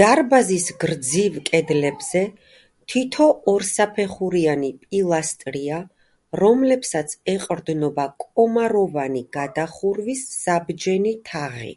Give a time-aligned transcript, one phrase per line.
[0.00, 2.22] დარბაზის გრძივ კედლებზე
[2.92, 5.82] თითო ორსაფეხურიანი პილასტრია,
[6.44, 11.76] რომლებსაც ეყრდნობა კამაროვანი გადახურვის საბჯენი თაღი.